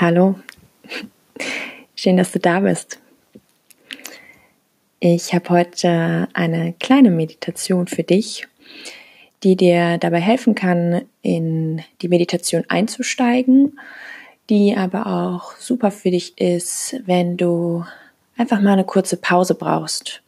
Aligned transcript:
Hallo, 0.00 0.34
schön, 1.94 2.16
dass 2.16 2.32
du 2.32 2.40
da 2.40 2.58
bist. 2.58 2.98
Ich 4.98 5.32
habe 5.32 5.50
heute 5.50 6.26
eine 6.32 6.72
kleine 6.80 7.12
Meditation 7.12 7.86
für 7.86 8.02
dich, 8.02 8.48
die 9.44 9.54
dir 9.54 9.98
dabei 9.98 10.20
helfen 10.20 10.56
kann, 10.56 11.02
in 11.22 11.84
die 12.02 12.08
Meditation 12.08 12.64
einzusteigen, 12.68 13.78
die 14.50 14.76
aber 14.76 15.06
auch 15.06 15.54
super 15.58 15.92
für 15.92 16.10
dich 16.10 16.38
ist, 16.38 16.96
wenn 17.06 17.36
du 17.36 17.84
einfach 18.36 18.60
mal 18.60 18.72
eine 18.72 18.84
kurze 18.84 19.16
Pause 19.16 19.54
brauchst. 19.54 20.22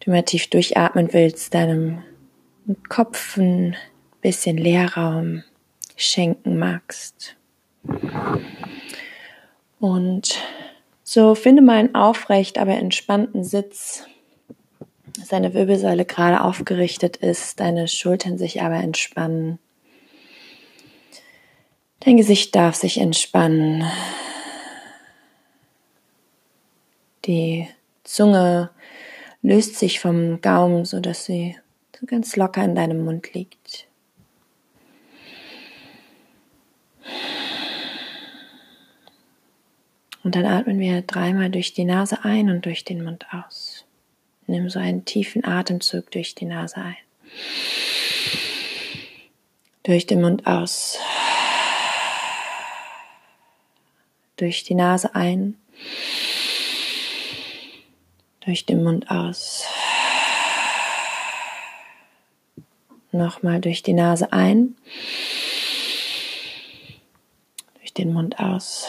Du 0.00 0.10
mal 0.10 0.22
tief 0.22 0.48
durchatmen 0.48 1.12
willst, 1.12 1.52
deinem 1.52 2.02
Kopf 2.88 3.36
ein 3.36 3.76
bisschen 4.22 4.56
Leerraum 4.56 5.42
schenken 5.94 6.58
magst. 6.58 7.37
Und 9.80 10.38
so 11.04 11.34
finde 11.34 11.62
mal 11.62 11.78
einen 11.78 11.94
aufrecht, 11.94 12.58
aber 12.58 12.72
entspannten 12.72 13.44
Sitz, 13.44 14.06
dass 15.16 15.28
deine 15.28 15.54
Wirbelsäule 15.54 16.04
gerade 16.04 16.42
aufgerichtet 16.42 17.16
ist, 17.16 17.60
deine 17.60 17.88
Schultern 17.88 18.38
sich 18.38 18.62
aber 18.62 18.76
entspannen. 18.76 19.58
Dein 22.00 22.16
Gesicht 22.16 22.54
darf 22.54 22.76
sich 22.76 22.98
entspannen. 22.98 23.84
Die 27.24 27.68
Zunge 28.04 28.70
löst 29.42 29.76
sich 29.76 30.00
vom 30.00 30.40
Gaumen, 30.40 30.84
so 30.84 31.00
dass 31.00 31.24
sie 31.24 31.56
so 31.98 32.06
ganz 32.06 32.36
locker 32.36 32.62
in 32.64 32.74
deinem 32.74 33.04
Mund 33.04 33.34
liegt. 33.34 33.87
Und 40.24 40.34
dann 40.34 40.46
atmen 40.46 40.78
wir 40.78 41.02
dreimal 41.02 41.50
durch 41.50 41.72
die 41.74 41.84
Nase 41.84 42.24
ein 42.24 42.50
und 42.50 42.64
durch 42.64 42.84
den 42.84 43.04
Mund 43.04 43.26
aus. 43.32 43.84
Nimm 44.46 44.68
so 44.70 44.78
einen 44.78 45.04
tiefen 45.04 45.44
Atemzug 45.44 46.10
durch 46.10 46.34
die 46.34 46.46
Nase 46.46 46.76
ein. 46.76 46.96
Durch 49.82 50.06
den 50.06 50.20
Mund 50.20 50.46
aus. 50.46 50.98
Durch 54.36 54.64
die 54.64 54.74
Nase 54.74 55.14
ein. 55.14 55.56
Durch 58.40 58.64
den 58.64 58.82
Mund 58.82 59.10
aus. 59.10 59.64
Nochmal 63.12 63.60
durch 63.60 63.82
die 63.82 63.92
Nase 63.92 64.32
ein. 64.32 64.76
Durch 67.78 67.92
den 67.92 68.12
Mund 68.12 68.38
aus. 68.38 68.86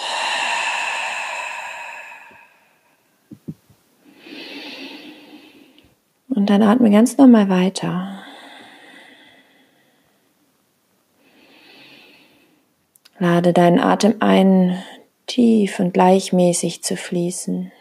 Dann 6.50 6.64
atme 6.64 6.90
ganz 6.90 7.16
normal 7.16 7.48
weiter. 7.48 8.24
Lade 13.20 13.54
deinen 13.54 13.80
Atem 13.80 14.16
ein, 14.20 14.84
tief 15.28 15.80
und 15.80 15.94
gleichmäßig 15.94 16.82
zu 16.82 16.98
fließen. 16.98 17.72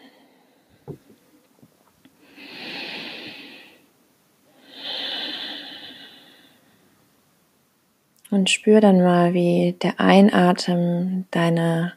Und 8.29 8.51
spür 8.51 8.81
dann 8.81 9.01
mal, 9.01 9.33
wie 9.33 9.75
der 9.81 9.99
Einatmen 9.99 11.25
deine 11.31 11.93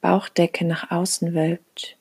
Bauchdecke 0.00 0.64
nach 0.64 0.92
außen 0.92 1.34
wölbt. 1.34 1.96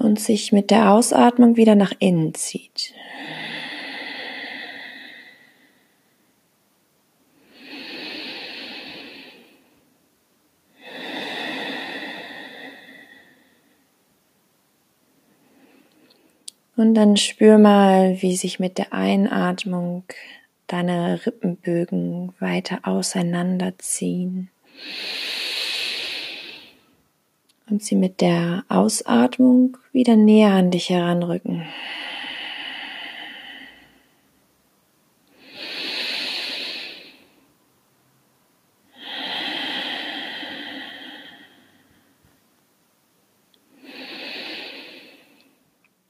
Und 0.00 0.18
sich 0.18 0.50
mit 0.50 0.70
der 0.70 0.92
Ausatmung 0.92 1.56
wieder 1.56 1.74
nach 1.74 1.92
innen 1.98 2.34
zieht. 2.34 2.94
Und 16.76 16.94
dann 16.94 17.18
spür 17.18 17.58
mal, 17.58 18.22
wie 18.22 18.36
sich 18.36 18.58
mit 18.58 18.78
der 18.78 18.94
Einatmung 18.94 20.04
deine 20.66 21.20
Rippenbögen 21.26 22.32
weiter 22.40 22.78
auseinanderziehen 22.84 24.48
und 27.70 27.82
sie 27.82 27.96
mit 27.96 28.20
der 28.20 28.64
Ausatmung 28.68 29.76
wieder 29.92 30.16
näher 30.16 30.52
an 30.52 30.70
dich 30.70 30.90
heranrücken. 30.90 31.62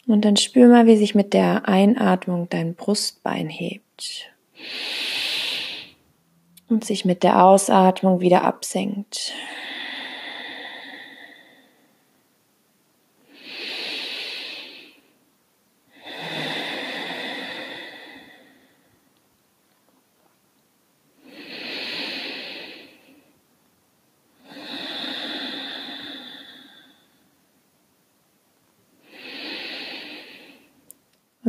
Und 0.06 0.25
dann 0.25 0.37
spür 0.37 0.66
mal, 0.66 0.87
wie 0.87 0.97
sich 0.97 1.15
mit 1.15 1.34
der 1.34 1.69
Einatmung 1.69 2.49
dein 2.50 2.75
Brustbein 2.75 3.49
hebt 3.49 4.28
und 6.69 6.84
sich 6.84 7.04
mit 7.04 7.22
der 7.22 7.44
Ausatmung 7.44 8.20
wieder 8.20 8.43
absenkt. 8.43 9.32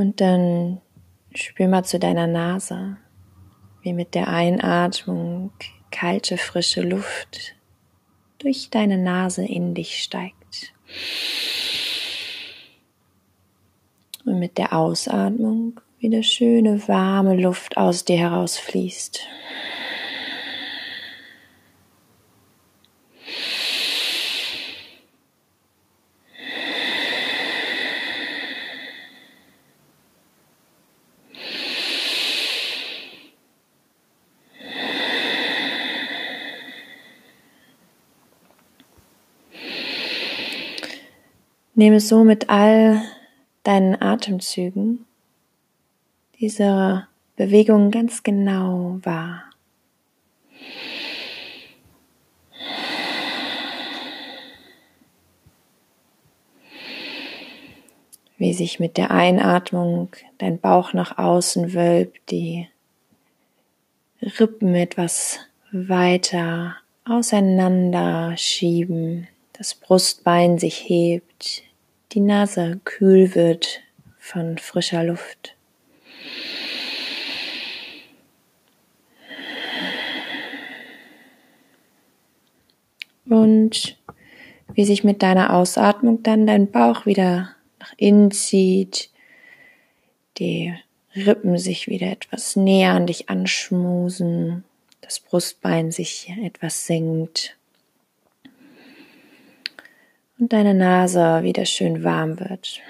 Und 0.01 0.19
dann 0.19 0.81
spür 1.35 1.67
mal 1.67 1.85
zu 1.85 2.00
deiner 2.00 2.25
Nase, 2.25 2.97
wie 3.84 3.94
mit 3.94 4.16
der 4.16 4.29
Einatmung 4.29 5.51
kalte, 5.91 6.38
frische 6.38 6.81
Luft 6.81 7.53
durch 8.39 8.72
deine 8.72 8.97
Nase 8.97 9.45
in 9.45 9.75
dich 9.75 10.01
steigt. 10.01 10.73
Und 14.25 14.39
mit 14.39 14.57
der 14.57 14.73
Ausatmung 14.73 15.79
wieder 16.00 16.23
schöne, 16.23 16.88
warme 16.88 17.35
Luft 17.35 17.78
aus 17.78 18.03
dir 18.03 18.18
herausfließt. 18.18 19.19
Nehme 41.73 42.01
so 42.01 42.23
mit 42.23 42.49
all 42.49 43.01
deinen 43.63 44.01
Atemzügen 44.01 45.05
diese 46.39 47.07
Bewegung 47.38 47.91
ganz 47.91 48.23
genau 48.23 49.00
wahr. 49.03 49.44
Wie 58.38 58.53
sich 58.53 58.79
mit 58.79 58.97
der 58.97 59.12
Einatmung 59.12 60.09
dein 60.39 60.59
Bauch 60.59 60.94
nach 60.94 61.19
außen 61.19 61.74
wölbt, 61.74 62.31
die 62.31 62.67
Rippen 64.21 64.74
etwas 64.74 65.39
weiter 65.71 66.75
auseinander 67.06 68.35
schieben, 68.35 69.27
das 69.62 69.75
Brustbein 69.75 70.58
sich 70.58 70.90
hebt, 70.90 71.62
die 72.13 72.19
Nase 72.19 72.81
kühl 72.84 73.36
wird 73.36 73.81
von 74.18 74.58
frischer 74.58 75.04
Luft. 75.04 75.56
Und 83.30 84.00
wie 84.74 84.84
sich 84.84 85.04
mit 85.04 85.22
deiner 85.22 85.54
Ausatmung 85.54 86.24
dann 86.24 86.48
dein 86.48 86.72
Bauch 86.72 87.06
wieder 87.06 87.56
nach 87.80 87.94
innen 87.98 88.31
zieht, 88.31 89.12
die 90.40 90.74
Rippen 91.16 91.60
sich 91.60 91.88
wieder 91.88 92.08
etwas 92.08 92.56
näher 92.56 92.94
an 92.94 93.06
dich 93.06 93.30
anschmusen, 93.30 94.63
das 95.02 95.19
Brustbein 95.19 95.92
sich 95.92 96.34
etwas 96.44 96.88
senkt 96.88 97.58
und 100.41 100.51
deine 100.51 100.73
Nase 100.73 101.43
wieder 101.43 101.65
schön 101.65 102.03
warm 102.03 102.39
wird. 102.39 102.81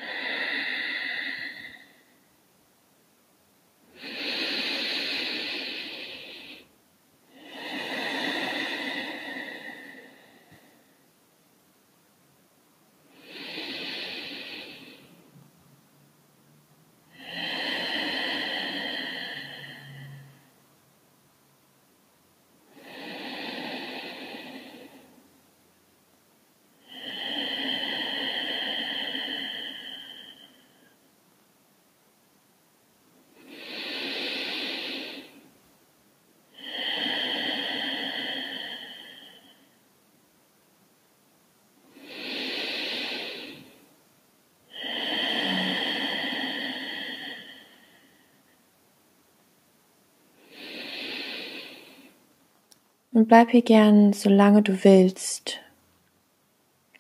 Und 53.22 53.28
bleib 53.28 53.52
hier 53.52 53.62
gern, 53.62 54.14
solange 54.14 54.64
du 54.64 54.84
willst. 54.84 55.60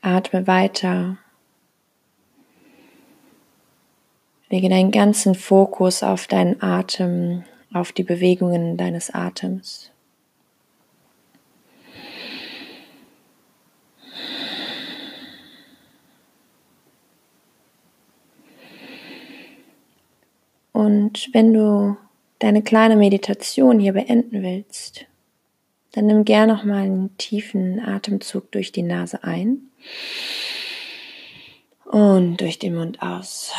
Atme 0.01 0.45
weiter. 0.45 1.17
Lege 4.51 4.69
deinen 4.69 4.91
ganzen 4.91 5.33
Fokus 5.33 6.03
auf 6.03 6.27
deinen 6.27 6.61
Atem, 6.61 7.43
auf 7.73 7.91
die 7.91 8.03
Bewegungen 8.03 8.77
deines 8.77 9.09
Atems. 9.09 9.89
Und 20.71 21.29
wenn 21.33 21.51
du 21.51 21.97
deine 22.37 22.61
kleine 22.61 22.95
Meditation 22.95 23.79
hier 23.79 23.93
beenden 23.93 24.43
willst, 24.43 25.07
dann 25.91 26.07
nimm 26.07 26.23
gern 26.25 26.47
noch 26.47 26.63
mal 26.63 26.83
einen 26.83 27.17
tiefen 27.17 27.79
Atemzug 27.79 28.51
durch 28.51 28.71
die 28.71 28.83
Nase 28.83 29.23
ein 29.23 29.69
und 31.85 32.37
durch 32.37 32.59
den 32.59 32.75
Mund 32.75 33.01
aus. 33.01 33.51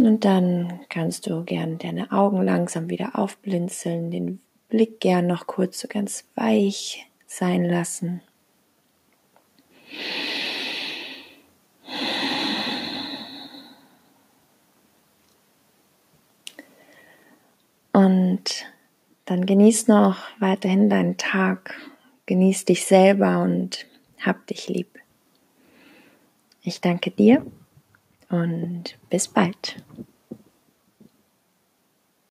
Und 0.00 0.24
dann 0.24 0.80
kannst 0.88 1.26
du 1.26 1.44
gern 1.44 1.78
deine 1.78 2.10
Augen 2.10 2.42
langsam 2.42 2.88
wieder 2.88 3.18
aufblinzeln, 3.18 4.10
den 4.10 4.40
Blick 4.68 4.98
gern 5.00 5.26
noch 5.26 5.46
kurz 5.46 5.78
so 5.80 5.88
ganz 5.88 6.24
weich 6.34 7.06
sein 7.26 7.64
lassen. 7.64 8.22
Und 17.92 18.66
dann 19.24 19.46
genieß 19.46 19.88
noch 19.88 20.16
weiterhin 20.38 20.90
deinen 20.90 21.16
Tag, 21.16 21.74
genieß 22.26 22.64
dich 22.64 22.84
selber 22.84 23.42
und 23.42 23.86
hab 24.20 24.46
dich 24.46 24.68
lieb. 24.68 24.98
Ich 26.62 26.80
danke 26.80 27.10
dir 27.10 27.44
und 28.28 28.98
bis 29.08 29.28
bald. 29.28 29.82